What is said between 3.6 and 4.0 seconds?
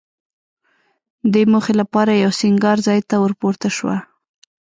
شوه.